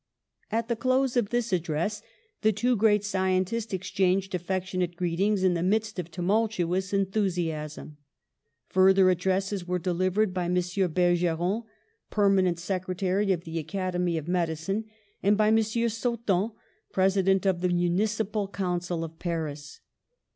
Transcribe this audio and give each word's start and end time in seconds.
At 0.51 0.67
the 0.67 0.75
close 0.75 1.15
of 1.15 1.29
this 1.29 1.53
address 1.53 2.01
the 2.41 2.51
two 2.51 2.75
great 2.75 3.03
scientists 3.03 3.71
exchanged 3.71 4.33
affectionate 4.33 4.95
greetings 4.95 5.43
in 5.43 5.53
the 5.53 5.61
midst 5.61 5.99
of 5.99 6.09
tumultuous 6.09 6.91
enthusiasm. 6.91 7.97
Further 8.69 9.11
addresses 9.11 9.67
were 9.67 9.77
delivered 9.77 10.33
by 10.33 10.45
M. 10.45 10.55
Bergeron, 10.55 11.65
per 12.09 12.29
manent 12.31 12.57
secretary 12.57 13.31
of 13.31 13.43
the 13.43 13.59
Academy 13.59 14.17
of 14.17 14.27
Medicine, 14.27 14.85
and 15.21 15.37
by 15.37 15.49
M. 15.49 15.57
Sauton, 15.59 16.53
President 16.91 17.45
of 17.45 17.61
the 17.61 17.69
Municipal 17.69 18.47
Council 18.47 19.03
of 19.03 19.19
Paris. 19.19 19.81